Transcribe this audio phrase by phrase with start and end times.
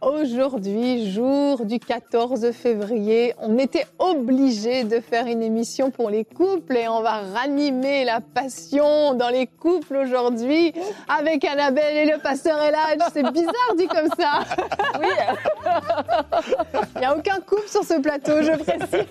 [0.00, 6.76] Aujourd'hui, jour du 14 février, on était obligé de faire une émission pour les couples
[6.76, 10.74] et on va ranimer la passion dans les couples aujourd'hui
[11.08, 13.02] avec Annabelle et le pasteur Eladj.
[13.12, 14.40] C'est bizarre dit comme ça.
[15.00, 15.08] Oui.
[16.96, 19.06] Il n'y a aucun couple sur ce plateau, je précise.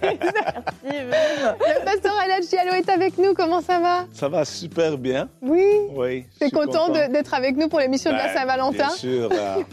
[0.83, 1.43] Merci.
[1.59, 3.33] Le pasteur Eladj Diallo est avec nous.
[3.33, 4.05] Comment ça va?
[4.13, 5.27] Ça va super bien.
[5.41, 5.65] Oui.
[5.95, 6.25] Oui.
[6.39, 7.07] T'es content, content.
[7.09, 8.77] d'être avec nous pour l'émission de la Ben, Saint-Valentin?
[8.77, 9.29] Bien sûr.
[9.31, 9.63] euh,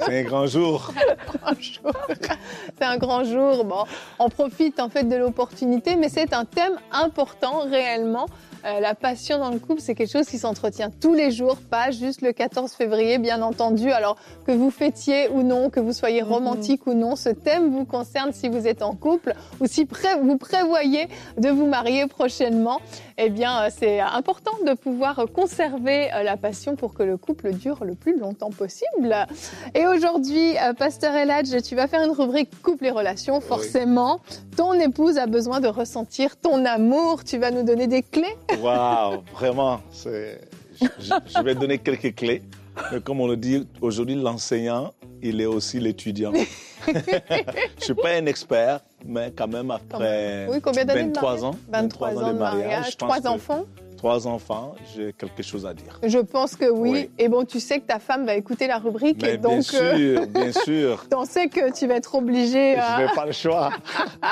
[0.00, 0.63] C'est un grand jour.
[2.78, 3.64] C'est un grand jour.
[3.64, 3.84] Bon,
[4.18, 8.26] on profite en fait de l'opportunité, mais c'est un thème important réellement.
[8.66, 11.90] Euh, la passion dans le couple, c'est quelque chose qui s'entretient tous les jours, pas
[11.90, 13.90] juste le 14 février, bien entendu.
[13.92, 14.16] Alors
[14.46, 18.32] que vous fêtiez ou non, que vous soyez romantique ou non, ce thème vous concerne
[18.32, 22.80] si vous êtes en couple ou si pré- vous prévoyez de vous marier prochainement.
[23.16, 27.52] Eh bien, euh, c'est important de pouvoir conserver euh, la passion pour que le couple
[27.52, 29.14] dure le plus longtemps possible.
[29.74, 33.40] Et aujourd'hui, euh, Pasteur Eladj, tu vas faire une rubrique couple et relations.
[33.40, 34.20] Forcément,
[34.56, 37.22] ton épouse a besoin de ressentir ton amour.
[37.22, 38.36] Tu vas nous donner des clés?
[38.60, 39.80] Waouh, vraiment.
[39.92, 40.40] c'est-
[40.80, 40.86] Je,
[41.36, 42.42] je vais donner quelques clés.
[42.92, 46.32] Mais comme on le dit aujourd'hui, l'enseignant, il est aussi l'étudiant.
[46.86, 51.22] je ne suis pas un expert, mais quand même après Oui, combien d'années de 23
[51.22, 53.64] mariage ans, 23 ans de mariage, pense trois que enfants?
[54.04, 55.98] Trois enfants, j'ai quelque chose à dire.
[56.02, 56.90] Je pense que oui.
[56.90, 57.10] Oui.
[57.18, 59.16] Et bon, tu sais que ta femme va écouter la rubrique.
[59.22, 61.06] Mais et donc, bien euh, sûr, bien sûr.
[61.16, 62.76] on sait que tu vas être obligé.
[62.76, 63.70] Je n'ai pas le choix.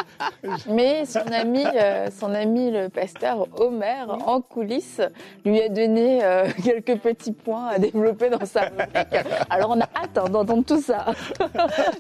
[0.69, 5.01] Mais son ami, euh, son ami le pasteur Homer, en coulisses,
[5.43, 9.25] lui a donné euh, quelques petits points à développer dans sa rubrique.
[9.49, 11.07] Alors on a hâte hein, d'entendre tout ça.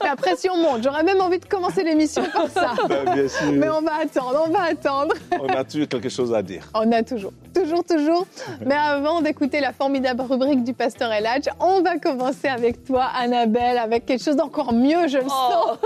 [0.04, 0.82] La pression monte.
[0.82, 2.74] J'aurais même envie de commencer l'émission par ça.
[2.86, 5.14] Ben, bien sûr, Mais on va attendre, on va attendre.
[5.40, 6.68] on a toujours quelque chose à dire.
[6.74, 8.26] On a toujours, toujours, toujours.
[8.64, 13.78] Mais avant d'écouter la formidable rubrique du pasteur Eladj, on va commencer avec toi, Annabelle,
[13.78, 15.78] avec quelque chose d'encore mieux, je le sens.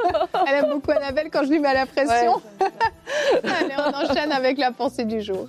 [0.47, 2.41] Elle aime beaucoup Annabelle quand je lui mets la pression.
[3.43, 5.49] Allez, on enchaîne avec la pensée du jour.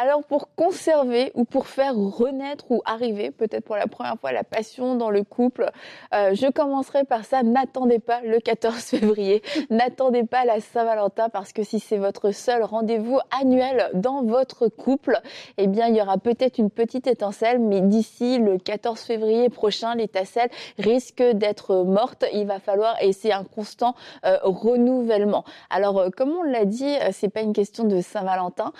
[0.00, 4.44] Alors pour conserver ou pour faire renaître ou arriver peut-être pour la première fois la
[4.44, 5.72] passion dans le couple,
[6.14, 7.42] euh, je commencerai par ça.
[7.42, 12.62] N'attendez pas le 14 février, n'attendez pas la Saint-Valentin parce que si c'est votre seul
[12.62, 15.20] rendez-vous annuel dans votre couple,
[15.56, 19.96] eh bien il y aura peut-être une petite étincelle, mais d'ici le 14 février prochain,
[19.96, 22.24] l'étincelle risque d'être morte.
[22.32, 25.42] Il va falloir et c'est un constant euh, renouvellement.
[25.70, 28.72] Alors euh, comme on l'a dit, c'est pas une question de Saint-Valentin,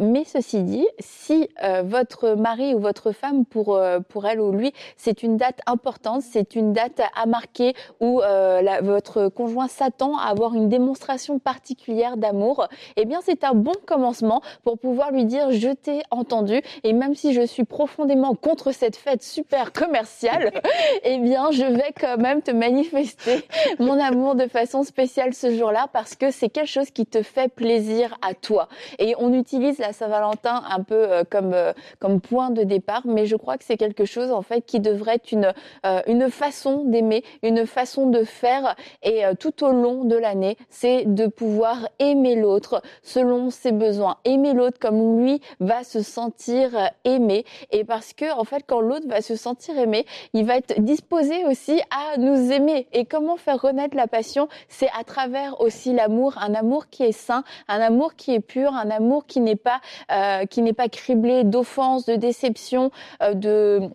[0.00, 4.52] mais ceci dit, si euh, votre mari ou votre femme, pour, euh, pour elle ou
[4.52, 9.68] lui, c'est une date importante, c'est une date à marquer où euh, la- votre conjoint
[9.68, 12.66] s'attend à avoir une démonstration particulière d'amour,
[12.96, 17.14] eh bien c'est un bon commencement pour pouvoir lui dire je t'ai entendu et même
[17.14, 20.52] si je suis profondément contre cette fête super commerciale,
[21.04, 23.44] eh bien je vais quand même te manifester
[23.78, 27.48] mon amour de façon spéciale ce jour-là parce que c'est quelque chose qui te fait
[27.48, 28.68] plaisir à toi.
[28.98, 33.26] Et on utilise la Saint-Valentin un peu euh, comme euh, comme point de départ, mais
[33.26, 35.52] je crois que c'est quelque chose en fait qui devrait être une
[35.84, 41.04] euh, une façon d'aimer, une façon de faire et tout au long de l'année, c'est
[41.04, 46.70] de pouvoir aimer l'autre selon ses besoins, aimer l'autre comme lui va se sentir
[47.04, 50.80] aimé et parce que en fait quand l'autre va se sentir aimé, il va être
[50.80, 52.86] disposé aussi à nous aimer.
[52.92, 57.12] Et comment faire renaître la passion C'est à travers aussi l'amour, un amour qui est
[57.12, 59.80] sain, un amour qui est pur, un amour qui n'est pas
[60.12, 62.90] euh, qui n'est pas criblé d'offenses, de déceptions,
[63.22, 63.90] euh, de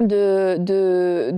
[0.00, 1.32] de de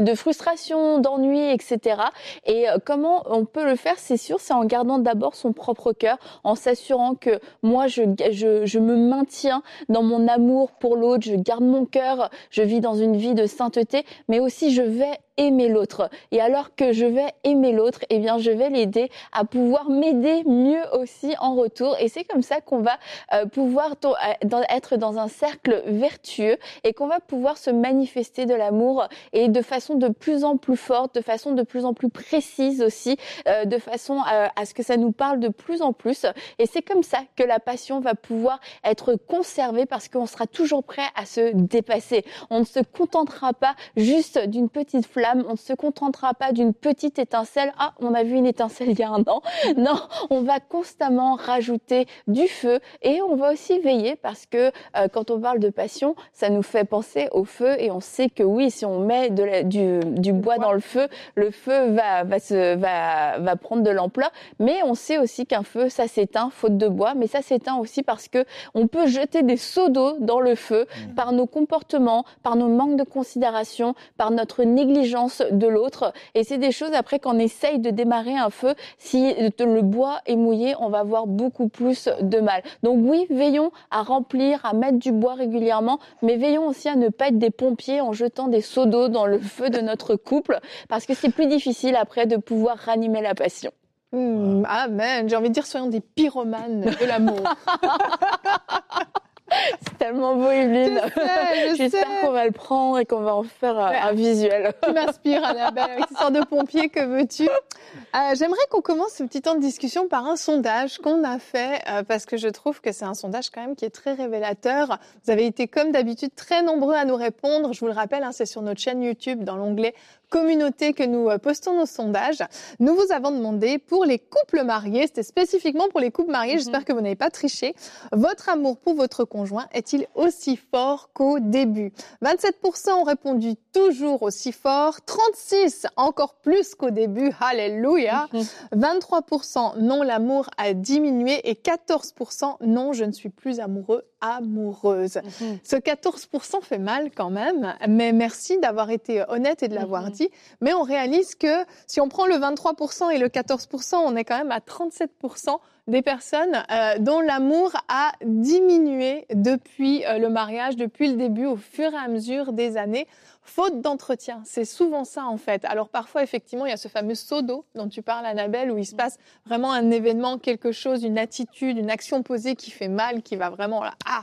[0.00, 2.00] de frustration, d'ennui, etc.
[2.46, 5.92] Et euh, comment on peut le faire C'est sûr, c'est en gardant d'abord son propre
[5.92, 11.24] cœur, en s'assurant que moi je, je je me maintiens dans mon amour pour l'autre,
[11.24, 15.18] je garde mon cœur, je vis dans une vie de sainteté, mais aussi je vais
[15.42, 16.08] aimer l'autre.
[16.30, 20.44] Et alors que je vais aimer l'autre, eh bien, je vais l'aider à pouvoir m'aider
[20.44, 21.96] mieux aussi en retour.
[21.98, 22.98] Et c'est comme ça qu'on va
[23.32, 28.54] euh, pouvoir euh, être dans un cercle vertueux et qu'on va pouvoir se manifester de
[28.54, 32.08] l'amour et de façon de plus en plus forte, de façon de plus en plus
[32.08, 33.16] précise aussi,
[33.48, 36.26] euh, de façon à ce que ça nous parle de plus en plus.
[36.58, 40.84] Et c'est comme ça que la passion va pouvoir être conservée parce qu'on sera toujours
[40.84, 42.24] prêt à se dépasser.
[42.50, 46.74] On ne se contentera pas juste d'une petite flamme On ne se contentera pas d'une
[46.74, 47.72] petite étincelle.
[47.78, 49.42] Ah, on a vu une étincelle il y a un an.
[49.76, 49.98] Non,
[50.30, 55.30] on va constamment rajouter du feu et on va aussi veiller parce que euh, quand
[55.30, 58.70] on parle de passion, ça nous fait penser au feu et on sait que oui,
[58.70, 63.38] si on met de du, bois dans le feu, le feu va, va, se, va,
[63.38, 64.30] va prendre de l'ampleur.
[64.58, 68.02] Mais on sait aussi qu'un feu, ça s'éteint faute de bois, mais ça s'éteint aussi
[68.02, 68.44] parce que
[68.74, 71.14] on peut jeter des seaux d'eau dans le feu mmh.
[71.14, 75.11] par nos comportements, par nos manques de considération, par notre négligence
[75.50, 76.12] de l'autre.
[76.34, 80.36] Et c'est des choses après qu'on essaye de démarrer un feu, si le bois est
[80.36, 82.62] mouillé, on va avoir beaucoup plus de mal.
[82.82, 87.08] Donc oui, veillons à remplir, à mettre du bois régulièrement, mais veillons aussi à ne
[87.08, 90.58] pas être des pompiers en jetant des seaux d'eau dans le feu de notre couple,
[90.88, 93.72] parce que c'est plus difficile après de pouvoir ranimer la passion.
[94.12, 95.28] Mmh, amen.
[95.28, 97.40] J'ai envie de dire, soyons des pyromanes de l'amour.
[99.82, 101.00] C'est tellement beau, Evelyne.
[101.76, 104.72] J'espère qu'on va le prendre et qu'on va en faire un visuel.
[104.82, 107.48] Tu m'inspires, Annabelle, avec cette sorte de pompier, que veux-tu?
[107.48, 111.82] Euh, J'aimerais qu'on commence ce petit temps de discussion par un sondage qu'on a fait,
[111.88, 114.98] euh, parce que je trouve que c'est un sondage quand même qui est très révélateur.
[115.24, 117.72] Vous avez été, comme d'habitude, très nombreux à nous répondre.
[117.72, 119.94] Je vous le rappelle, hein, c'est sur notre chaîne YouTube, dans l'onglet
[120.32, 122.42] communauté que nous euh, postons nos sondages.
[122.80, 126.58] Nous vous avons demandé pour les couples mariés, c'était spécifiquement pour les couples mariés, mhm.
[126.60, 127.74] j'espère que vous n'avez pas triché,
[128.12, 131.92] votre amour pour votre conjoint est-il aussi fort qu'au début?
[132.22, 138.28] 27% ont répondu toujours aussi fort, 36% encore plus qu'au début, alléluia,
[138.74, 139.84] 23% mhm.
[139.84, 145.20] non, l'amour a diminué et 14% non, je ne suis plus amoureux amoureuse.
[145.40, 145.58] Mhm.
[145.62, 150.10] Ce 14% fait mal quand même, mais merci d'avoir été honnête et de l'avoir mhm.
[150.12, 150.30] dit.
[150.62, 154.38] Mais on réalise que si on prend le 23% et le 14%, on est quand
[154.38, 161.08] même à 37% des personnes euh, dont l'amour a diminué depuis euh, le mariage, depuis
[161.08, 163.06] le début, au fur et à mesure des années.
[163.44, 165.64] Faute d'entretien, c'est souvent ça en fait.
[165.64, 168.78] Alors parfois, effectivement, il y a ce fameux saut d'eau dont tu parles, Annabelle, où
[168.78, 172.86] il se passe vraiment un événement, quelque chose, une attitude, une action posée qui fait
[172.86, 174.22] mal, qui va vraiment ah,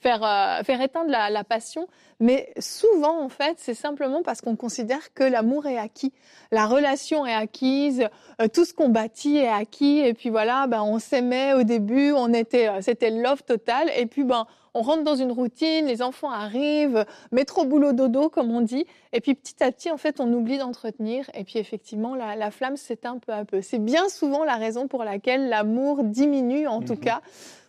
[0.00, 1.88] faire, euh, faire éteindre la, passion.
[2.20, 6.12] Mais souvent, en fait, c'est simplement parce qu'on considère que l'amour est acquis,
[6.50, 8.08] la relation est acquise,
[8.40, 9.98] euh, tout ce qu'on bâtit est acquis.
[9.98, 13.90] Et puis voilà, ben, on s'aimait au début, on était, euh, c'était love total.
[13.96, 14.46] Et puis ben,
[14.76, 18.84] on rentre dans une routine, les enfants arrivent, métro boulot dodo comme on dit,
[19.14, 22.76] et puis petit à petit en fait on oublie d'entretenir, et puis effectivement la, flamme
[22.76, 23.62] s'éteint peu à peu.
[23.62, 27.00] C'est bien souvent la raison pour laquelle l'amour diminue en tout mhm.
[27.00, 27.22] cas.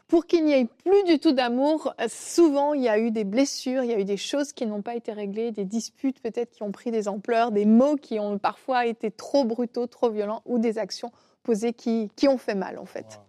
[0.07, 3.83] Pour qu'il n'y ait plus du tout d'amour, souvent il y a eu des blessures,
[3.83, 6.63] il y a eu des choses qui n'ont pas été réglées, des disputes peut-être qui
[6.63, 10.59] ont pris des ampleurs, des mots qui ont parfois été trop brutaux, trop violents, ou
[10.59, 11.11] des actions
[11.43, 13.19] posées qui, qui ont fait mal en fait.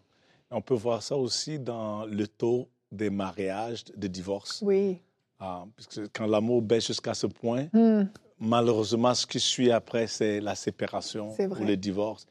[0.50, 4.62] On peut voir ça aussi dans le taux des mariages, des divorces.
[4.62, 4.98] Oui.
[5.40, 8.04] Ah, parce que quand l'amour baisse jusqu'à ce point, hmm.
[8.40, 12.26] malheureusement, ce qui suit après, c'est la séparation ou le divorce.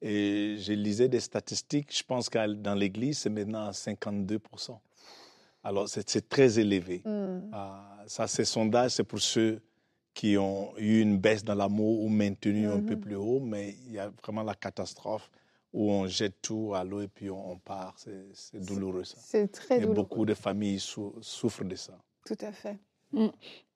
[0.00, 4.78] Et j'ai lisé des statistiques, je pense que dans l'Église, c'est maintenant à 52%
[5.64, 7.02] Alors, c'est très élevé.
[7.04, 7.50] Hmm.
[7.52, 9.60] Ah, ça, ces sondages, c'est pour ceux
[10.14, 13.00] qui ont eu une baisse dans l'amour ou maintenu un peu hmm.
[13.00, 15.30] plus haut, mais il y a vraiment la catastrophe
[15.72, 17.94] où on jette tout à l'eau et puis on, part.
[17.98, 19.18] C'est douloureux, ça.
[19.20, 19.92] C'est très douloureux.
[19.92, 21.98] Et beaucoup de familles souffrent de ça.
[22.24, 22.78] Tout à fait.
[23.12, 23.26] Mm.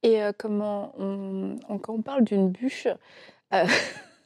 [0.03, 2.87] Et euh, comment on, quand on parle d'une bûche,
[3.53, 3.67] euh,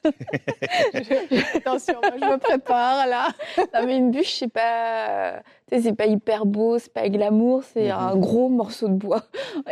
[1.54, 3.28] Attention, moi, je me prépare là.
[3.58, 8.14] non, mais une bûche, c'est pas, c'est pas hyper beau, c'est pas glamour, c'est un
[8.14, 8.20] mhm.
[8.20, 9.22] gros morceau de bois.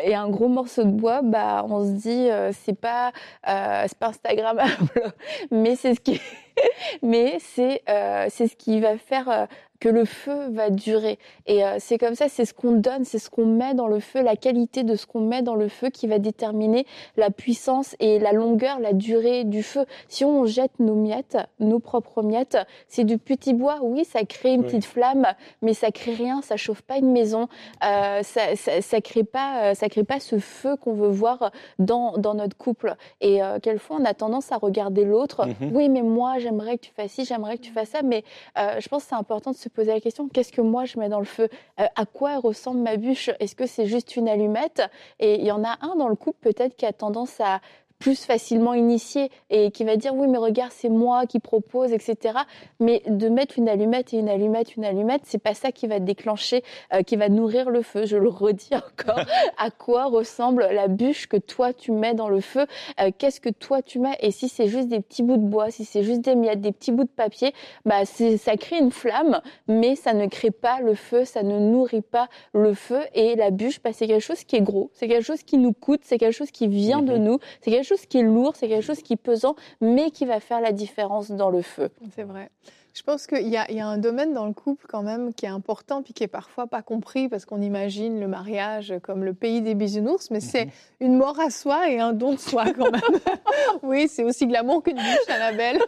[0.02, 3.12] Et un gros morceau de bois, bah, on se dit, euh, c'est pas,
[3.48, 4.72] euh, c'est pas Instagrammable,
[5.50, 6.20] mais c'est ce qui,
[7.02, 9.48] mais c'est, euh, c'est ce qui va faire
[9.84, 11.18] que le feu va durer.
[11.44, 14.00] Et euh, c'est comme ça, c'est ce qu'on donne, c'est ce qu'on met dans le
[14.00, 16.86] feu, la qualité de ce qu'on met dans le feu qui va déterminer
[17.18, 19.84] la puissance et la longueur, la durée du feu.
[20.08, 22.56] Si on jette nos miettes, nos propres miettes,
[22.88, 25.26] c'est du petit bois, oui, ça crée une petite flamme,
[25.60, 27.48] mais ça crée rien, ça chauffe pas une maison,
[27.84, 31.50] euh, ça, ça, ça, crée pas, euh, ça crée pas ce feu qu'on veut voir
[31.78, 32.94] dans, dans notre couple.
[33.20, 35.44] Et euh, quelquefois, on a tendance à regarder l'autre.
[35.46, 35.76] Mhm.
[35.76, 38.24] Oui, mais moi, j'aimerais que tu fasses ci, j'aimerais que tu fasses ça, mais
[38.56, 40.98] euh, je pense que c'est important de se poser la question qu'est-ce que moi je
[40.98, 41.48] mets dans le feu?
[41.80, 43.30] Euh, À quoi ressemble ma bûche?
[43.40, 44.82] Est-ce que c'est juste une allumette?
[45.20, 47.60] Et il y en a un dans le couple peut-être qui a tendance à
[48.04, 52.40] plus facilement initié et qui va dire oui mais regarde c'est moi qui propose etc
[52.78, 56.00] mais de mettre une allumette et une allumette une allumette c'est pas ça qui va
[56.00, 58.04] déclencher euh, qui va nourrir le feu.
[58.06, 59.24] Je le redis encore.
[59.56, 62.66] À quoi ressemble la bûche que toi tu mets dans le feu?
[63.00, 64.16] Euh, qu'est-ce que toi tu mets?
[64.20, 66.72] Et si c'est juste des petits bouts de bois si c'est juste des miettes des
[66.72, 67.52] petits bouts de papier
[67.84, 72.02] bah ça crée une flamme mais ça ne crée pas le feu ça ne nourrit
[72.02, 73.00] pas le feu.
[73.14, 75.72] Et la bûche bah, c'est quelque chose qui est gros c'est quelque chose qui nous
[75.72, 77.24] coûte c'est quelque chose qui vient de mhm.
[77.24, 80.24] nous c'est quelque chose qui est lourd, c'est quelque chose qui est pesant, mais qui
[80.24, 81.90] va faire la différence dans le feu.
[82.14, 82.50] C'est vrai.
[82.94, 86.00] Je pense qu'il y, a un domaine dans le couple quand même qui est important
[86.02, 89.74] puis qui est parfois pas compris parce qu'on imagine le mariage comme le pays des
[89.74, 90.70] bisounours, mais c'est mhm.
[91.00, 93.00] une mort à soi et un don de soi quand même.
[93.82, 95.80] oui, c'est aussi glamour qu'une bouche, Annabelle.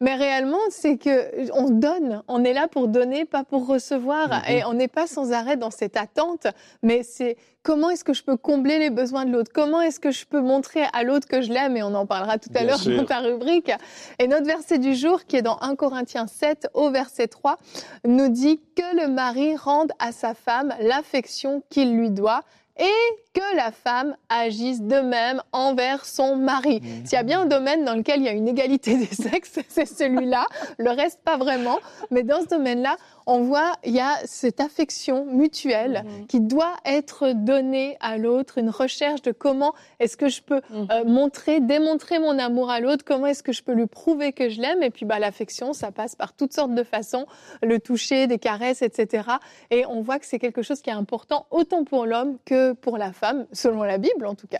[0.00, 2.22] Mais réellement, c'est que on donne.
[2.28, 4.28] On est là pour donner, pas pour recevoir.
[4.28, 4.42] Mhm.
[4.48, 6.46] Et on n'est pas sans arrêt dans cette attente,
[6.82, 9.50] mais c'est comment est-ce que je peux combler les besoins de l'autre?
[9.52, 11.76] Comment est-ce que je peux montrer à l'autre que je l'aime?
[11.76, 13.70] Et on en parlera tout à l'heure dans ta rubrique.
[14.18, 17.56] Et notre verset du jour, qui est dans 1 Corinthiens 7 au verset 3,
[18.04, 22.42] nous dit que le mari rende à sa femme l'affection qu'il lui doit
[22.78, 26.80] et que la femme agisse de même envers son mari.
[26.80, 27.06] Mhm.
[27.06, 29.58] S'il y a bien un domaine dans lequel il y a une égalité des sexes,
[29.68, 30.46] c'est celui-là.
[30.78, 31.78] Le reste, pas vraiment.
[32.10, 36.26] Mais dans ce domaine-là, on voit, il y a cette affection mutuelle mhm.
[36.26, 40.88] qui doit être donnée à l'autre, une recherche de comment est-ce que je peux mhm.
[40.90, 44.48] euh, montrer, démontrer mon amour à l'autre, comment est-ce que je peux lui prouver que
[44.48, 44.82] je l'aime.
[44.82, 47.26] Et puis, bah, l'affection, ça passe par toutes sortes de façons,
[47.62, 49.28] le toucher, des caresses, etc.
[49.70, 52.98] Et on voit que c'est quelque chose qui est important autant pour l'homme que pour
[52.98, 54.58] la femme selon la Bible en tout cas.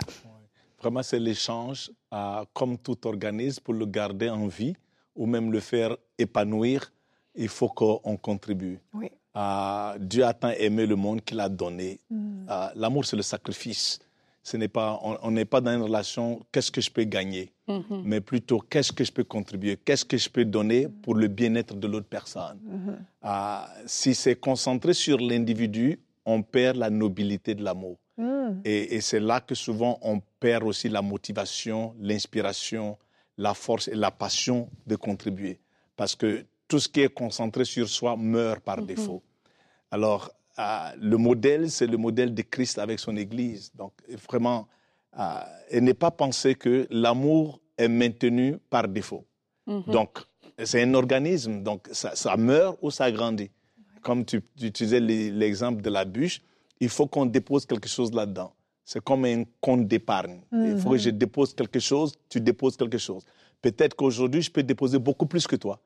[0.81, 4.75] Vraiment, c'est l'échange, euh, comme tout organisme, pour le garder en vie
[5.17, 6.93] ou même le faire épanouir,
[7.35, 8.79] il faut qu'on contribue.
[8.95, 9.11] Oui.
[9.37, 12.01] Euh, Dieu a tant aimé le monde qu'il a donné.
[12.13, 13.99] Euh, l'amour, c'est le sacrifice.
[14.43, 18.03] Ce n'est pas, on n'est pas dans une relation, qu'est-ce que je peux gagner, mm-hmm.
[18.05, 21.75] mais plutôt qu'est-ce que je peux contribuer, qu'est-ce que je peux donner pour le bien-être
[21.75, 22.59] de l'autre personne?
[22.67, 23.67] Mm-hmm.
[23.85, 27.97] si c'est concentré sur l'individu, on perd la nobilité de l'amour.
[28.17, 28.61] Hmm.
[28.65, 32.99] Et, c'est là que souvent on perd aussi la motivation, l'inspiration,
[33.39, 35.61] la force et la passion de contribuer.
[35.97, 38.87] Parce que tout ce qui est concentré sur soi meurt par mhm.
[38.87, 39.23] défaut.
[39.91, 43.73] Alors, euh, le modèle, c'est le modèle de Christ avec son Église.
[43.75, 43.93] Donc,
[44.29, 44.69] vraiment,
[45.19, 49.25] euh, et ne pas penser que l'amour est maintenu par défaut.
[49.67, 49.85] Mhm.
[49.87, 50.19] Donc,
[50.65, 53.51] c'est un organisme, donc ça, meurt ou ça grandit.
[54.09, 56.41] Comme tu, tu utilisais l'exemple de la bûche,
[56.81, 58.55] il faut qu'on dépose quelque chose là-dedans.
[58.83, 60.41] C'est comme un compte d'épargne.
[60.51, 61.19] Il faut que je mhm.
[61.19, 63.27] dépose quelque chose, tu déposes quelque chose.
[63.61, 65.79] Peut-être qu'aujourd'hui, je peux déposer beaucoup plus que toi.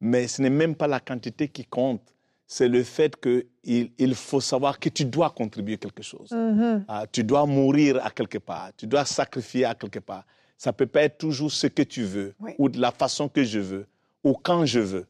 [0.00, 2.14] Mais ce n'est même pas la quantité qui compte.
[2.46, 6.30] C'est le fait qu'il il faut savoir que tu dois contribuer quelque chose.
[6.30, 6.84] Mhm.
[6.86, 8.70] Ah, tu dois mourir à quelque part.
[8.76, 10.24] Tu dois sacrifier à quelque part.
[10.56, 13.42] Ça ne peut pas être toujours ce que tu veux ou de la façon que
[13.42, 13.86] je veux
[14.22, 15.06] ou quand je veux.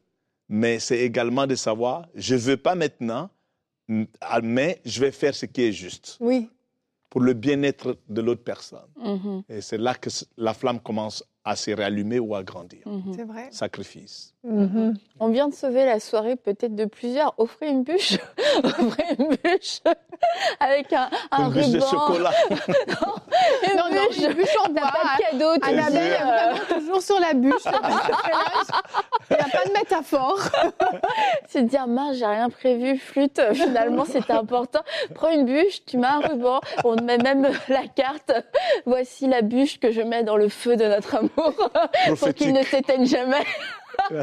[0.48, 3.30] Mais c'est également de savoir, je ne veux pas maintenant,
[4.20, 6.16] ah, mais je vais faire ce qui est juste.
[6.20, 6.48] Oui.
[7.10, 8.80] Pour le bien-être de l'autre personne.
[9.00, 9.42] Mm-hmm.
[9.48, 12.80] Et c'est là que la flamme commence à se réallumer ou à grandir.
[12.86, 13.14] Mm-hmm.
[13.14, 13.48] C'est vrai.
[13.50, 14.34] Sacrifice.
[14.44, 14.94] Mm-hmm.
[15.20, 17.34] On vient de sauver la soirée peut-être de plusieurs.
[17.38, 18.16] Offrez une bûche.
[18.64, 19.80] Offrez une bûche
[20.60, 22.32] avec un, un une bûche de chocolat.
[22.50, 23.14] non,
[23.70, 24.18] une, non, bûche.
[24.18, 24.90] une bûche en bois.
[24.90, 25.50] Pas de cadeau.
[25.62, 27.64] Annabelle est vraiment toujours sur la bûche.
[29.30, 30.38] Il n'y a pas de métaphore.
[31.48, 34.80] C'est de dire, mince, j'ai rien prévu, flûte, finalement c'était important.
[35.14, 38.32] Prends une bûche, tu mets un ruban, on met même la carte.
[38.86, 41.70] Voici la bûche que je mets dans le feu de notre amour
[42.18, 43.44] pour qu'il ne s'éteigne jamais.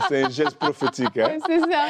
[0.08, 1.18] C'est un geste prophétique.
[1.18, 1.38] Hein.
[1.46, 1.86] C'est ça.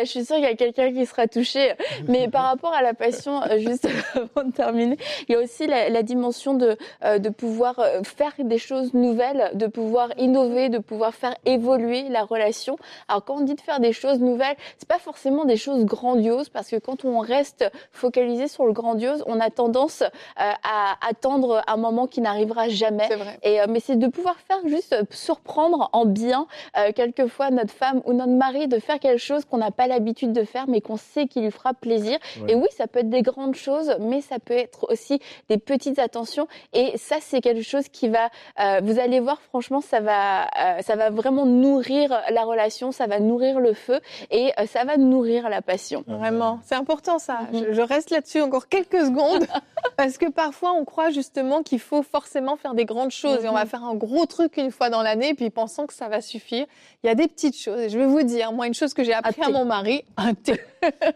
[0.00, 1.74] je suis sûre qu'il y a quelqu'un qui sera touché.
[2.08, 4.96] Mais par rapport à la passion, euh, juste avant de terminer,
[5.28, 9.50] il y a aussi la, dimension de, euh, de pouvoir euh, faire des choses nouvelles,
[9.54, 12.76] de pouvoir innover, de pouvoir faire évoluer la relation.
[13.08, 16.48] Alors quand on dit de faire des choses nouvelles, c'est pas forcément des choses grandioses
[16.48, 20.02] parce que quand on reste focalisé sur le grandiose, on a tendance
[20.36, 23.06] à attendre un moment qui n'arrivera jamais.
[23.08, 23.38] C'est vrai.
[23.42, 26.46] Et, mais c'est de pouvoir faire juste surprendre en bien
[26.94, 30.32] quelque fois notre femme ou notre mari de faire quelque chose qu'on n'a pas l'habitude
[30.32, 32.18] de faire, mais qu'on sait qu'il lui fera plaisir.
[32.48, 35.98] Et oui, ça peut être des grandes choses, mais ça peut être aussi des petites
[35.98, 36.46] attentions.
[36.72, 38.28] Et ça, c'est quelque chose qui va,
[38.60, 43.06] euh, vous allez voir, franchement, ça va, euh, ça va vraiment nourrir la relation, ça
[43.06, 44.00] va nourrir le feu
[44.30, 46.04] et euh, ça va nourrir la passion.
[46.06, 47.40] Vraiment, c'est important ça.
[47.52, 47.64] Mhm.
[47.68, 49.46] je, je, reste là-dessus encore quelques secondes
[49.96, 53.54] parce que parfois on croit justement qu'il faut forcément faire des grandes choses et on
[53.54, 56.66] va faire un gros truc une fois dans l'année puis pensant que ça va suffire.
[57.02, 57.88] Il y a des petites choses.
[57.88, 60.60] je vais vous dire, moi, une chose que j'ai appris à mon mari, un thé.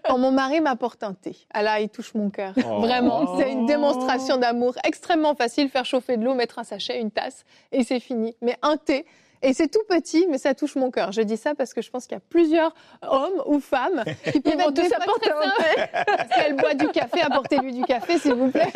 [0.05, 2.55] Quand mon mari m'apporte un thé, ah là, il touche mon cœur.
[2.59, 2.81] Oh.
[2.81, 5.69] Vraiment, c'est une démonstration d'amour extrêmement facile.
[5.69, 8.37] Faire chauffer de l'eau, mettre un sachet, une tasse, et c'est fini.
[8.41, 9.05] Mais un thé,
[9.45, 11.13] et c'est tout petit, mais ça touche mon cœur.
[11.13, 14.41] Je dis ça parce que je pense qu'il y a plusieurs hommes ou femmes qui
[14.41, 16.03] peuvent tous apporter un thé.
[16.33, 18.73] Si elle boit du café, apportez-lui du café, s'il vous plaît.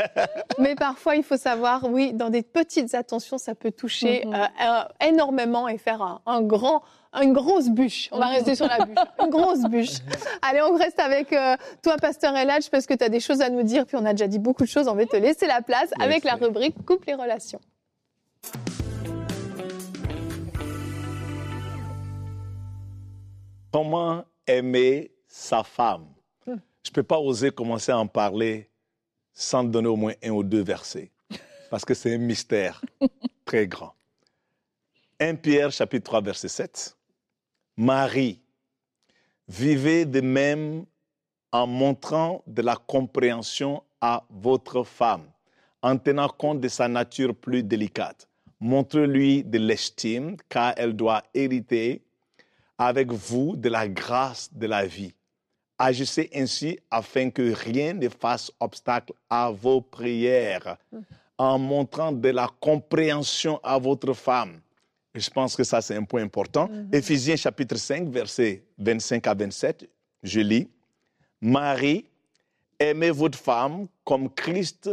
[0.59, 4.35] Mais parfois, il faut savoir, oui, dans des petites attentions, ça peut toucher mhm.
[4.35, 6.83] euh, énormément et faire un grand
[7.15, 8.09] une grosse bûche.
[8.13, 8.97] On va rester sur la bûche.
[9.23, 9.99] Une grosse bûche.
[10.43, 13.51] Allez, on reste avec euh, toi, Pasteur Eladj, parce que tu as des choses à
[13.51, 13.87] nous dire.
[13.87, 14.89] Puis on a déjà dit beaucoup de choses.
[14.89, 17.61] On va te laisser la place avec la rubrique Couple et relations.
[23.73, 26.07] Comment aimer sa femme?
[26.47, 26.57] Hmm.
[26.83, 28.71] Je ne peux pas oser commencer à en parler
[29.35, 31.13] sans donner au moins un ou deux versets,
[31.71, 32.83] parce que c'est un mystère
[33.45, 33.95] très grand.
[35.21, 36.98] 1 Pierre chapitre 3 verset 7.
[37.81, 38.41] Marie,
[39.47, 40.85] vivez de même
[41.53, 45.23] en montrant de la compréhension à votre femme,
[45.81, 48.27] en tenant compte de sa nature plus délicate.
[48.59, 52.03] Montrez-lui de l'estime, car elle doit hériter
[52.79, 55.15] avec vous de la grâce de la vie.
[55.79, 60.79] Agissez ainsi afin que rien ne fasse obstacle à vos prières,
[61.39, 64.59] en montrant de la compréhension à votre femme.
[65.19, 66.71] Je pense que ça, c'est un point important.
[66.93, 69.89] Éphésiens chapitre 5, versets 25 à 27,
[70.23, 70.69] je lis.
[71.41, 72.07] Marie,
[72.79, 74.91] aimez votre femme comme Christ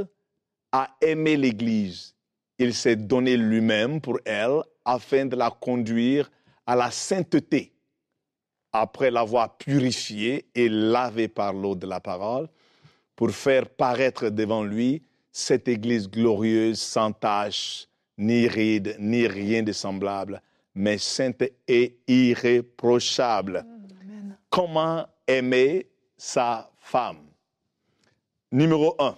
[0.72, 2.16] a aimé l'Église.
[2.58, 6.32] Il s'est donné lui-même pour elle afin de la conduire
[6.66, 7.74] à la sainteté,
[8.72, 12.48] après l'avoir purifiée et lavée par l'eau de la parole,
[13.16, 15.02] pour faire paraître devant lui
[15.32, 20.42] cette Église glorieuse, sans tache, ni ride, ni rien de semblable,
[20.74, 23.66] mais sainte et irréprochable.
[24.50, 27.26] Comment aimer sa femme?
[28.52, 29.18] Numéro 1.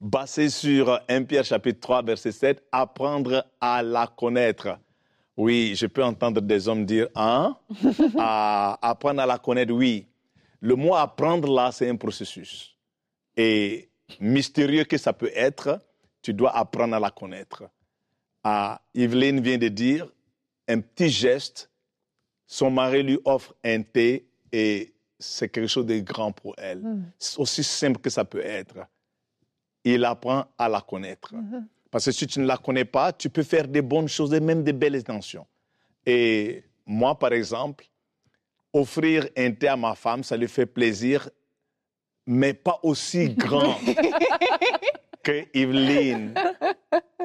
[0.00, 4.78] Basé sur 1 Pierre chapitre 3 verset 7, apprendre à la connaître.
[5.36, 7.56] Oui, je peux entendre des hommes dire hein?
[8.18, 10.06] à apprendre à la connaître, oui.
[10.60, 12.74] Le mot apprendre là, c'est un processus.
[13.36, 13.88] Et
[14.20, 15.80] mystérieux que ça peut être,
[16.26, 17.62] tu dois apprendre à la connaître.
[18.42, 20.10] Ah, Yveline vient de dire
[20.66, 21.70] un petit geste,
[22.48, 26.82] son mari lui offre un thé et c'est quelque chose de grand pour elle.
[27.16, 28.74] C'est aussi simple que ça peut être.
[29.84, 31.32] Il apprend à la connaître.
[31.92, 34.40] Parce que si tu ne la connais pas, tu peux faire des bonnes choses et
[34.40, 35.46] même des belles intentions.
[36.04, 37.86] Et moi, par exemple,
[38.72, 41.30] offrir un thé à ma femme, ça lui fait plaisir,
[42.26, 43.78] mais pas aussi grand
[45.26, 46.34] que Yveline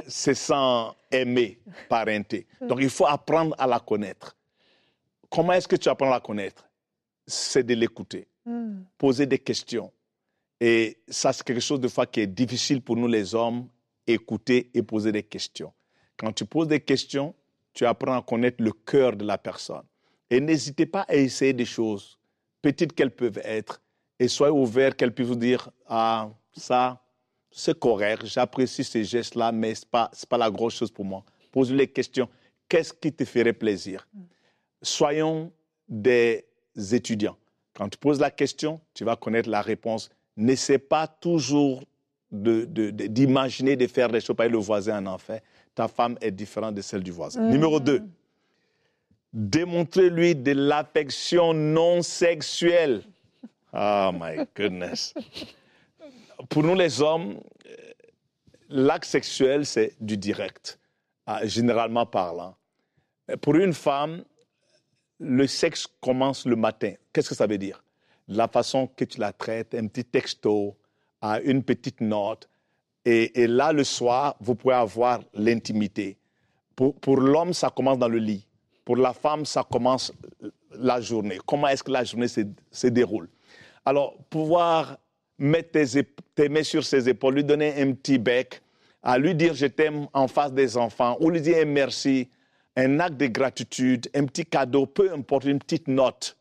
[0.07, 2.47] se sent aimée par un thé.
[2.59, 4.35] Donc, il faut apprendre à la connaître.
[5.29, 6.67] Comment est-ce que tu apprends à la connaître?
[7.27, 8.27] C'est de l'écouter,
[8.97, 9.91] poser des questions.
[10.59, 13.69] Et ça, c'est quelque chose de fois qui est difficile pour nous les hommes,
[14.07, 15.71] écouter et poser des questions.
[16.17, 17.35] Quand tu poses des questions,
[17.71, 19.83] tu apprends à connaître le cœur de la personne.
[20.31, 22.17] Et n'hésitez pas à essayer des choses,
[22.63, 23.79] petites qu'elles peuvent être,
[24.17, 27.00] et soyez ouvert qu'elles puissent vous dire, ah, ça,
[27.51, 31.23] c'est correct, j'apprécie ces gestes-là, mais ce n'est pas, pas la grosse chose pour moi.
[31.51, 32.29] Pose-lui les questions.
[32.69, 34.07] Qu'est-ce qui te ferait plaisir?
[34.81, 35.51] Soyons
[35.89, 36.45] des
[36.93, 37.37] étudiants.
[37.73, 40.09] Quand tu poses la question, tu vas connaître la réponse.
[40.37, 41.83] N'essaie pas toujours
[42.31, 45.41] d'imaginer de, de, de, faire des choses par le voisin en enfer.
[45.75, 47.41] Ta femme est différente de celle du voisin.
[47.41, 47.49] Mm.
[47.49, 48.01] Numéro 2.
[49.33, 53.03] Démontrez-lui de l'affection non sexuelle.
[53.73, 55.13] Oh my goodness.
[56.49, 57.39] Pour nous les hommes,
[58.69, 60.79] l'acte sexuel, c'est du direct,
[61.43, 62.55] généralement parlant.
[63.41, 64.23] Pour une femme,
[65.19, 66.93] le sexe commence le matin.
[67.13, 67.83] Qu'est-ce que ça veut dire?
[68.27, 70.77] La façon que tu la traites, un petit texto,
[71.43, 72.49] une petite note.
[73.05, 76.17] Et, là, le soir, vous pouvez avoir l'intimité.
[76.75, 78.47] Pour, pour l'homme, ça commence dans le lit.
[78.85, 80.11] Pour la femme, ça commence
[80.71, 81.37] la journée.
[81.45, 83.29] Comment est-ce que la journée se, se déroule?
[83.85, 84.97] Alors, pouvoir
[85.41, 85.71] mettre
[86.35, 88.61] tes, mains sur ses épaules, lui donner un petit bec,
[89.01, 92.29] à lui dire je t'aime en face des enfants, ou lui dire merci,
[92.75, 96.37] un acte de gratitude, un petit cadeau, peu importe, une petite note,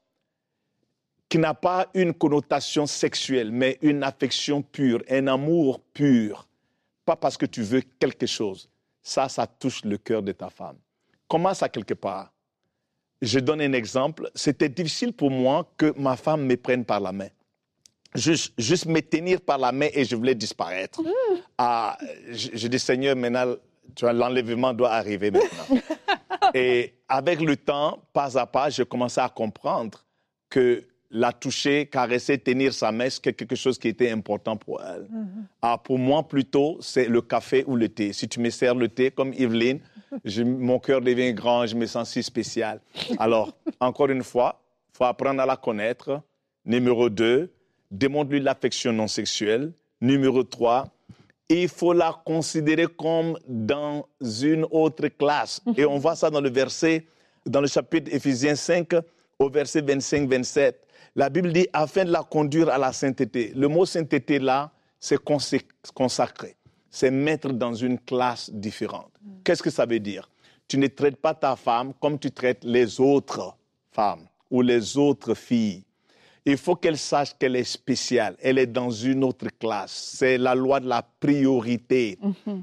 [1.30, 6.46] qui n'a pas une connotation sexuelle, mais une affection pure, un amour pur,
[7.06, 8.68] pas parce que tu veux quelque chose.
[9.02, 10.76] Ça, ça touche le cœur de ta femme.
[11.26, 12.32] Comment ça, quelque part
[13.22, 14.30] Je donne un exemple.
[14.34, 17.28] C'était difficile pour moi que ma femme me prenne par la main.
[18.14, 21.00] Juste, juste me tenir par la main et je voulais disparaître.
[21.00, 21.40] Mmh.
[21.58, 21.96] Ah,
[22.28, 23.54] je, je, dis, Seigneur, maintenant,
[24.02, 25.80] l'enlèvement doit arriver maintenant.
[26.54, 30.04] et avec le temps, pas à pas, je commençais à comprendre
[30.48, 35.02] que la toucher, caresser, tenir sa main, c'est quelque chose qui était important pour elle.
[35.10, 35.44] Mm -hmm.
[35.62, 38.12] ah, pour moi, plutôt, c'est le café ou le thé.
[38.12, 39.80] Si tu me sers le thé, comme Evelyne,
[40.24, 42.80] je, mon cœur devient grand, je me sens si spécial.
[43.18, 44.60] Alors, encore une fois,
[44.92, 46.22] il faut apprendre à la connaître.
[46.64, 47.50] Numéro deux,
[47.90, 49.72] démontre-lui l'affection non sexuelle.
[50.00, 50.88] Numéro trois,
[51.48, 54.06] il faut la considérer comme dans
[54.42, 55.60] une autre classe.
[55.76, 57.06] Et on voit ça dans le verset,
[57.44, 58.92] dans le chapitre Éphésiens 5,
[59.38, 60.74] au verset 25-27.
[61.16, 63.52] La Bible dit afin de la conduire à la sainteté.
[63.56, 65.18] Le mot sainteté là, c'est
[65.94, 66.56] consacrer.
[66.88, 69.10] C'est mettre dans une classe différente.
[69.44, 70.30] Qu'est-ce que ça veut dire?
[70.68, 73.56] Tu ne traites pas ta femme comme tu traites les autres
[73.90, 75.82] femmes, ou les autres filles.
[76.46, 80.14] Il faut qu'elle sache qu'elle est spéciale, elle est dans une autre classe.
[80.16, 82.18] C'est la loi de la priorité.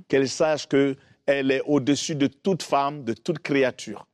[0.07, 4.07] Qu'elle sache qu'elle est au-dessus de toute femme, de toute créature.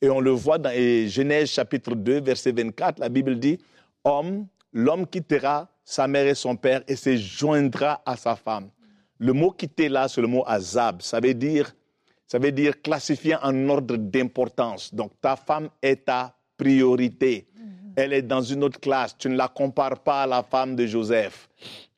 [0.00, 3.58] Et on le voit dans Genèse chapitre 2, verset 24, la Bible dit,
[4.04, 8.70] Homme, l'homme quittera sa mère et son père et se joindra à sa femme.
[9.18, 11.00] Le mot quitter là, c'est le mot azab.
[11.02, 11.74] Ça veut dire,
[12.26, 14.92] ça veut dire classifier en ordre d'importance.
[14.94, 17.46] Donc ta femme est ta priorité.
[17.96, 19.16] Elle est dans une autre classe.
[19.16, 21.48] Tu ne la compares pas à la femme de Joseph.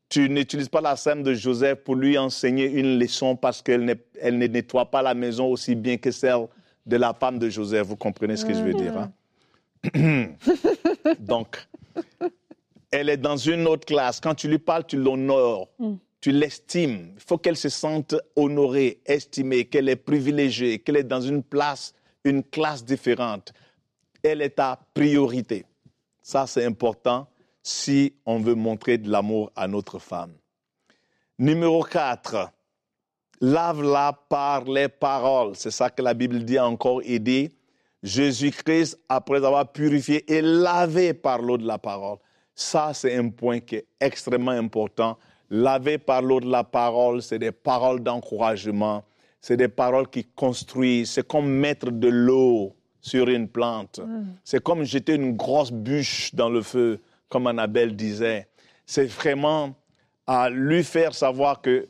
[0.09, 3.95] Tu n'utilises pas la femme de Joseph pour lui enseigner une leçon parce qu'elle ne,
[4.21, 6.47] elle ne nettoie pas la maison aussi bien que celle
[6.87, 7.87] de la femme de Joseph.
[7.87, 9.13] Vous comprenez ce que je veux dire hein?
[11.19, 11.59] Donc,
[12.91, 14.21] elle est dans une autre classe.
[14.21, 15.69] Quand tu lui parles, tu l'honores,
[16.21, 17.13] tu l'estimes.
[17.15, 21.95] Il faut qu'elle se sente honorée, estimée, qu'elle est privilégiée, qu'elle est dans une place,
[22.25, 23.53] une classe différente.
[24.23, 25.65] Elle est ta priorité.
[26.27, 27.29] Ça, c'est important
[27.63, 30.33] si on veut montrer de l'amour à notre femme.
[31.39, 32.51] Numéro 4,
[33.41, 35.55] lave-la par les paroles.
[35.55, 37.53] C'est ça que la Bible dit encore et dit.
[38.03, 42.19] Jésus-Christ, après avoir purifié et lavé par l'eau de la parole.
[42.57, 45.17] Ça, c'est un point qui est extrêmement important.
[45.49, 49.05] Laver par l'eau de la parole, c'est des paroles d'encouragement,
[49.41, 52.75] c'est des paroles qui construisent, c'est comme mettre de l'eau
[53.07, 54.01] sur une plante.
[54.43, 58.49] C'est comme jeter une grosse bûche dans le feu, comme Annabelle disait.
[58.85, 59.77] C'est vraiment
[60.27, 61.87] à lui faire savoir que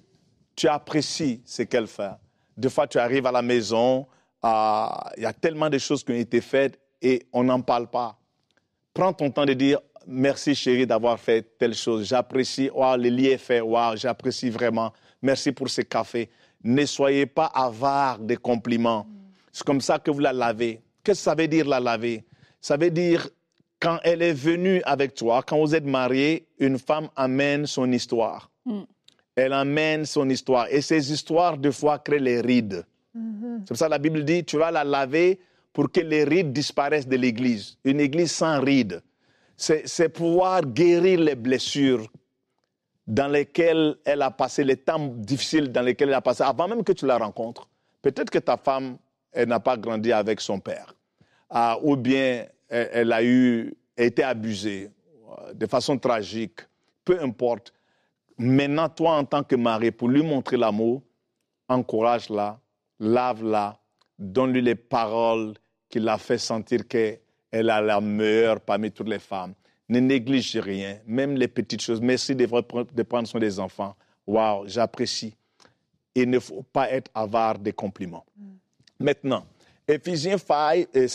[0.54, 2.12] tu apprécies ce qu'elle fait.
[2.54, 4.06] Des fois, tu arrives à la maison,
[4.44, 8.18] il y a tellement de choses qui ont été faites et on n'en parle pas.
[8.92, 12.06] Prends ton temps de dire merci chérie d'avoir fait telle chose.
[12.06, 14.92] J'apprécie, wow, le lit est fait, wow, j'apprécie vraiment.
[15.22, 16.28] Merci pour ce café.
[16.62, 19.06] Ne soyez pas avare des compliments.
[19.50, 20.82] C'est comme ça que vous la lavez.
[21.06, 22.24] Qu'est-ce que ça veut dire la laver?
[22.60, 23.28] Ça veut dire
[23.78, 28.50] quand elle est venue avec toi, quand vous êtes mariés, une femme amène son histoire.
[29.36, 30.66] Elle amène son histoire.
[30.68, 32.84] Et ces histoires, des fois, créent les rides.
[33.14, 35.38] C'est pour ça que la Bible dit, tu vas la laver
[35.72, 37.78] pour que les rides disparaissent de l'Église.
[37.84, 39.00] Une Église sans rides.
[39.56, 42.10] C'est pouvoir guérir les blessures
[43.06, 46.82] dans lesquelles elle a passé, les temps difficiles dans lesquels elle a passé, avant même
[46.82, 47.68] que tu la rencontres.
[48.02, 48.96] Peut-être que ta femme,
[49.30, 50.95] elle n'a pas grandi avec son père.
[51.48, 54.90] Ah, ou bien elle, elle a eu, été abusée
[55.28, 56.60] euh, de façon tragique.
[57.04, 57.72] Peu importe.
[58.38, 61.02] Maintenant, toi, en tant que mari, pour lui montrer l'amour,
[61.68, 62.60] encourage-la,
[63.00, 63.78] lave-la,
[64.18, 65.54] donne-lui les paroles
[65.88, 67.20] qui la fait sentir qu'elle
[67.70, 69.54] a la meilleure parmi toutes les femmes.
[69.88, 72.00] Ne néglige rien, même les petites choses.
[72.00, 73.94] Merci de, de prendre soin des enfants.
[74.26, 75.34] Waouh, j'apprécie.
[76.14, 78.24] Il ne faut pas être avare des compliments.
[78.98, 79.46] Maintenant,
[79.88, 81.08] Éphésiens 5, euh,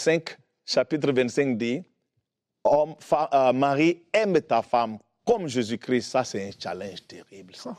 [0.66, 1.84] chapitre 25 dit,
[2.64, 2.96] Homme,
[3.34, 6.10] euh, Marie, aime ta femme comme Jésus-Christ.
[6.10, 7.56] Ça, c'est un challenge terrible.
[7.56, 7.76] ça.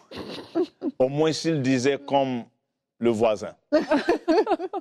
[0.99, 2.45] Au moins s'il disait comme
[2.99, 3.55] le voisin.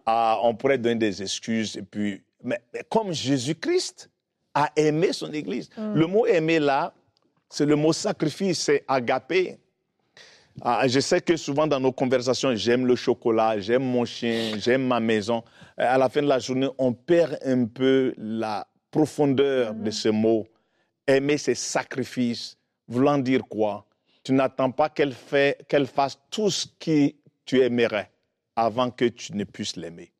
[0.06, 1.78] Ah, on pourrait donner des excuses.
[1.78, 4.10] Et puis, mais, mais comme Jésus-Christ
[4.54, 5.69] a aimé son Église.
[5.78, 6.93] Le mot aimer là,
[7.50, 9.60] c'est le mot sacrifice, c'est agapé.
[10.59, 14.85] Ah, je sais que souvent dans nos conversations, j'aime le chocolat, j'aime mon chien, j'aime
[14.85, 15.43] ma maison.
[15.79, 20.09] Euh, À la fin de la journée, on perd un peu la profondeur de ce
[20.09, 20.45] mot.
[21.07, 22.57] Aimer, c'est sacrifice.
[22.87, 23.85] Voulant dire quoi?
[24.23, 27.13] Tu n'attends pas qu'elle fasse tout ce que
[27.45, 28.11] tu aimerais
[28.55, 30.11] avant que tu ne puisses l'aimer.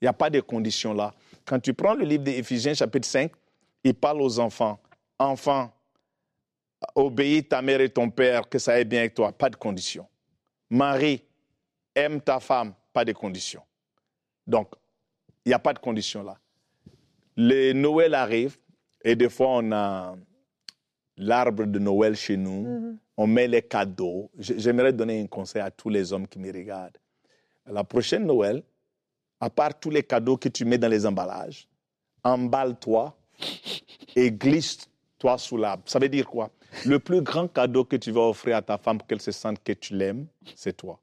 [0.00, 1.12] Il n'y a pas de conditions là.
[1.44, 3.30] Quand tu prends le livre d'Éphésiens chapitre 5,
[3.84, 4.80] il parle aux enfants.
[5.18, 5.70] Enfants,
[6.94, 9.32] obéis ta mère et ton père, que ça aille bien avec toi.
[9.32, 10.06] Pas de conditions.
[10.70, 11.22] Marie,
[11.94, 12.74] aime ta femme.
[12.92, 13.62] Pas de conditions.
[14.46, 14.74] Donc,
[15.44, 16.36] il n'y a pas de conditions là.
[17.36, 18.58] Le Noël arrive
[19.04, 20.16] et des fois on a
[21.16, 22.98] l'arbre de Noël chez nous.
[23.16, 24.30] On met les cadeaux.
[24.38, 26.98] J'aimerais donner un conseil à tous les hommes qui me regardent.
[27.66, 28.62] La prochaine Noël,
[29.40, 31.68] à part tous les cadeaux que tu mets dans les emballages,
[32.24, 33.16] emballe-toi
[34.16, 35.84] et glisse-toi sous l'arbre.
[35.86, 36.50] Ça veut dire quoi?
[36.86, 39.62] Le plus grand cadeau que tu vas offrir à ta femme pour qu'elle se sente
[39.62, 41.00] que tu l'aimes, c'est toi.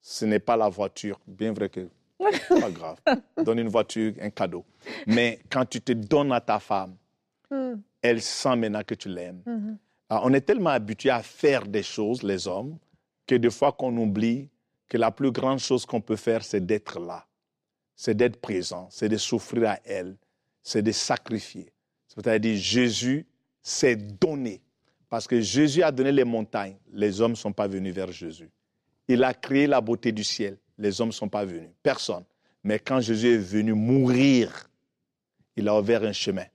[0.00, 1.88] Ce n'est pas la voiture, bien vrai que
[2.48, 2.98] pas grave.
[3.44, 4.64] Donne une voiture, un cadeau.
[5.06, 6.96] Mais quand tu te donnes à ta femme,
[8.00, 9.42] elle sent maintenant que tu l'aimes.
[10.08, 12.78] Alors, on est tellement habitué à faire des choses, les hommes,
[13.26, 14.48] que des fois qu'on oublie
[14.88, 17.26] que la plus grande chose qu'on peut faire, c'est d'être là.
[17.94, 20.16] C'est d'être présent, c'est de souffrir à elle,
[20.62, 21.72] c'est de sacrifier.
[22.08, 23.26] C'est-à-dire Jésus
[23.62, 24.60] s'est donné.
[25.12, 28.48] Parce que Jésus a donné les montagnes, les hommes ne sont pas venus vers Jésus.
[29.06, 31.68] Il a créé la beauté du ciel, les hommes ne sont pas venus.
[31.82, 32.24] Personne.
[32.64, 34.70] Mais quand Jésus est venu mourir,
[35.54, 36.46] il a ouvert un chemin.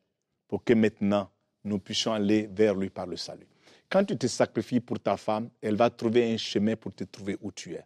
[0.48, 1.30] pour que maintenant
[1.64, 3.46] nous puissions aller vers lui par le salut.
[3.92, 7.38] Quand tu te sacrifies pour ta femme, elle va trouver un chemin pour te trouver
[7.42, 7.86] où tu es.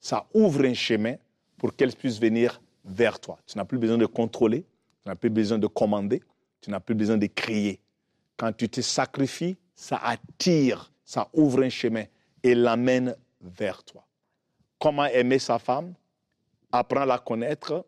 [0.00, 1.14] Ça ouvre un chemin
[1.56, 3.38] pour qu'elle puisse venir vers toi.
[3.46, 4.62] Tu n'as plus besoin de contrôler,
[5.04, 6.20] tu n'as plus besoin de commander,
[6.60, 7.78] tu n'as plus besoin de crier.
[8.36, 12.04] Quand tu te sacrifies, ça attire, ça ouvre un chemin
[12.42, 14.04] et l'amène vers toi.
[14.78, 15.94] Comment aimer sa femme?
[16.70, 17.86] Apprends à la connaître.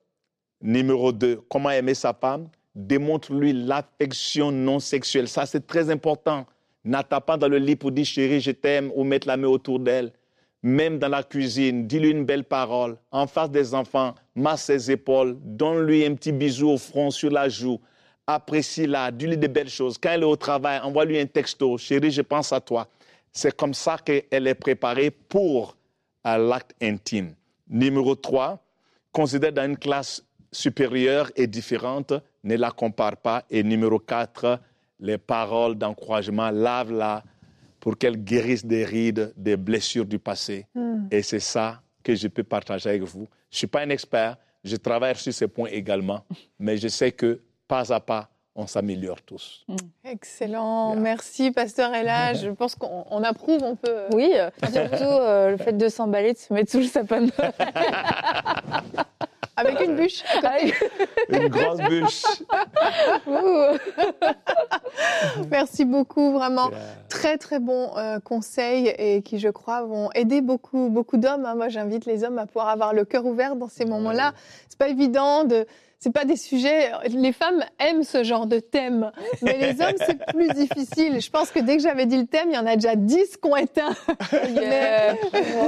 [0.63, 2.49] Numéro 2, comment aimer sa femme?
[2.75, 5.29] Démontre-lui l'affection non sexuelle.
[5.29, 6.47] Ça, c'est très important.
[6.83, 9.79] N'attends pas dans le lit pour dire chérie, je t'aime ou mettre la main autour
[9.79, 10.15] d'elle.
[10.63, 12.97] Même dans la cuisine, dis-lui une belle parole.
[13.11, 17.51] En face des enfants, masse ses épaules, donne-lui un petit bisou au front, sur la
[17.51, 17.79] joue.
[18.27, 19.99] Apprécie-la, dis-lui des belles choses.
[19.99, 21.77] Quand elle est au travail, envoie-lui un texto.
[21.77, 22.89] Chérie, je pense à toi.
[23.33, 25.77] C'est comme ça qu'elle est préparée pour
[26.25, 27.35] l'acte intime.
[27.69, 28.63] Numéro 3,
[29.11, 32.13] considère dans une classe supérieure et différente,
[32.45, 33.45] ne la compare pas.
[33.51, 34.61] Et numéro 4,
[35.01, 37.25] les paroles d'encouragement, lave-la
[37.81, 40.67] pour qu'elle guérisse des rides, des blessures du passé.
[40.75, 41.07] Hmm.
[41.11, 43.29] Et c'est ça que je peux partager avec vous.
[43.51, 46.25] Je ne suis pas un expert, je travaille sur ces points également,
[46.61, 49.65] mais je sais que pas à pas, on s'améliore tous.
[50.05, 52.35] Excellent, merci Pasteur Ella.
[52.35, 54.05] Je pense qu'on approuve, on peut.
[54.13, 57.31] Oui, euh, surtout euh, le fait de s'emballer, de se mettre sous le sapin de
[57.39, 57.53] Noël.
[59.55, 60.23] Avec une bûche.
[61.29, 62.23] Une grosse bûche.
[65.51, 66.71] Merci beaucoup, vraiment.
[67.11, 71.45] Très, très bons euh, conseils et qui, je crois, vont aider beaucoup, beaucoup d'hommes.
[71.45, 71.55] hein.
[71.55, 74.33] Moi, j'invite les hommes à pouvoir avoir le cœur ouvert dans ces moments-là.
[74.69, 75.67] C'est pas évident de.
[76.03, 76.91] C'est pas des sujets.
[77.11, 81.21] Les femmes aiment ce genre de thème, mais les hommes c'est plus difficile.
[81.21, 83.37] Je pense que dès que j'avais dit le thème, il y en a déjà 10
[83.37, 83.95] qui ont éteint.
[84.53, 85.15] Yeah,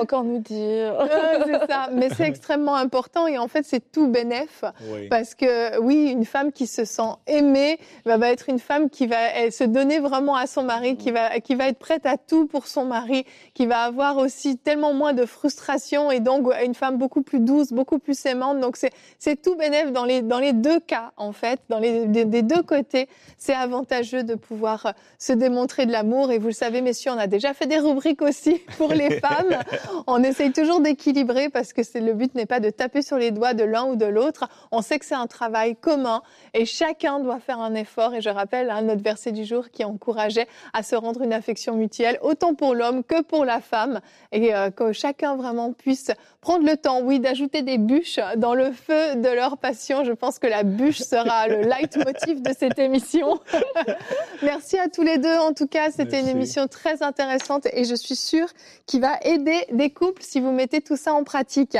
[0.01, 0.95] encore nous dire.
[1.05, 1.89] Ouais, c'est ça.
[1.93, 4.65] Mais c'est extrêmement important et en fait c'est tout bénéf.
[4.91, 5.09] Oui.
[5.09, 9.07] Parce que oui, une femme qui se sent aimée bah, va être une femme qui
[9.07, 12.47] va se donner vraiment à son mari, qui va, qui va être prête à tout
[12.47, 16.99] pour son mari, qui va avoir aussi tellement moins de frustration et donc une femme
[16.99, 18.59] beaucoup plus douce, beaucoup plus aimante.
[18.59, 22.07] Donc c'est, c'est tout bénéf dans les, dans les deux cas en fait, dans les
[22.07, 23.09] des, deux côtés.
[23.39, 27.19] C'est avantageux de pouvoir euh, se démontrer de l'amour et vous le savez messieurs, on
[27.19, 29.59] a déjà fait des rubriques aussi pour les femmes.
[30.07, 33.55] On essaye toujours d'équilibrer parce que le but n'est pas de taper sur les doigts
[33.55, 34.49] de l'un ou de l'autre.
[34.73, 38.15] On sait que c'est un travail commun et chacun doit faire un effort.
[38.15, 41.77] Et je rappelle hein, notre verset du jour qui encourageait à se rendre une affection
[41.77, 44.01] mutuelle, autant pour l'homme que pour la femme,
[44.33, 46.11] et euh, que chacun vraiment puisse
[46.45, 50.05] prendre le temps, oui, d'ajouter des bûches dans le feu de leur passion.
[50.05, 53.41] Je pense que la bûche sera le leitmotiv de cette émission.
[54.43, 55.37] Merci à tous les deux.
[55.39, 58.47] En tout cas, c'était une émission très intéressante et je suis sûre
[58.85, 61.79] qu'il va aider des couples si vous mettez tout ça en pratique.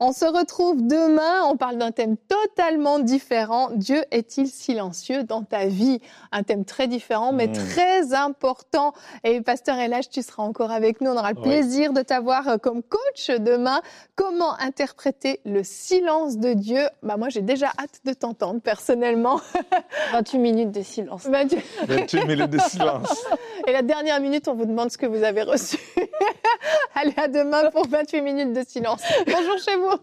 [0.00, 1.44] On se retrouve demain.
[1.44, 3.68] On parle d'un thème totalement différent.
[3.76, 6.00] Dieu est-il silencieux dans ta vie?
[6.32, 7.52] Un thème très différent, mais Mm.
[7.52, 8.92] très important.
[9.22, 11.12] Et Pasteur Elage, tu seras encore avec nous.
[11.12, 13.80] On aura le plaisir de t'avoir comme coach demain.
[14.16, 16.82] Comment interpréter le silence de Dieu?
[17.02, 19.40] Bah moi, j'ai déjà hâte de t'entendre personnellement.
[20.12, 21.26] 28 minutes de silence.
[21.30, 23.24] Bah, tu- 28 minutes de silence.
[23.66, 25.78] Et la dernière minute, on vous demande ce que vous avez reçu.
[26.94, 29.02] Allez, à demain pour 28 minutes de silence.
[29.26, 29.96] Bonjour chez vous.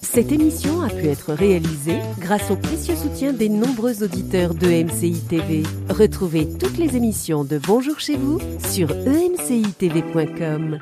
[0.00, 5.20] Cette émission a pu être réalisée grâce au précieux soutien des nombreux auditeurs de MCI
[5.28, 5.62] TV.
[5.88, 8.38] Retrouvez toutes les émissions de Bonjour chez vous
[8.68, 10.78] sur emcitv.com.